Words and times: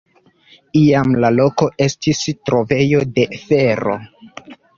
Iam 0.79 1.11
la 1.23 1.29
loko 1.35 1.67
estis 1.87 2.23
trovejo 2.51 3.03
de 3.19 3.27
fero. 3.45 3.95